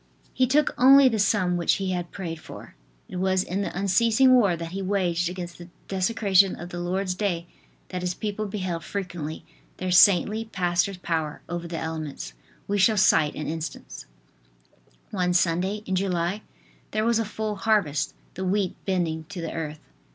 He 0.33 0.47
took 0.47 0.73
only 0.79 1.07
the 1.09 1.19
sum 1.19 1.57
which 1.57 1.73
he 1.73 1.91
had 1.91 2.09
prayed 2.09 2.39
for." 2.39 2.73
It 3.07 3.17
was 3.17 3.43
in 3.43 3.61
the 3.61 3.77
unceasing 3.77 4.33
war 4.33 4.55
that 4.55 4.71
he 4.71 4.81
waged 4.81 5.29
against 5.29 5.59
the 5.59 5.69
desecration 5.87 6.55
of 6.55 6.69
the 6.69 6.79
Lord's 6.79 7.13
day 7.13 7.45
that 7.89 8.01
his 8.01 8.15
people 8.15 8.47
beheld 8.47 8.83
frequently 8.83 9.45
their 9.77 9.91
saintly 9.91 10.45
pastor's 10.45 10.97
power 10.97 11.43
over 11.47 11.67
the 11.67 11.77
elements. 11.77 12.33
We 12.67 12.79
shall 12.79 12.97
cite 12.97 13.35
an 13.35 13.45
instance: 13.45 14.07
One 15.11 15.33
Sunday 15.35 15.83
in 15.85 15.93
July 15.93 16.41
there 16.89 17.05
was 17.05 17.19
a 17.19 17.23
full 17.23 17.57
harvest, 17.57 18.15
the 18.33 18.43
wheat 18.43 18.73
bending 18.85 19.25
to 19.25 19.39
the 19.39 19.53
earth. 19.53 19.81